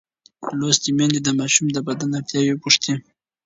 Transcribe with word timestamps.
لوستې 0.59 0.89
میندې 0.97 1.19
د 1.23 1.29
ماشوم 1.39 1.67
د 1.73 1.77
بدن 1.87 2.09
اړتیاوې 2.19 2.55
پوښتي. 2.63 2.93